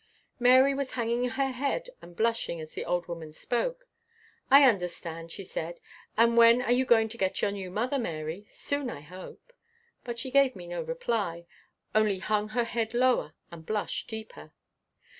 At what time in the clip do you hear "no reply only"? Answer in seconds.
10.65-12.17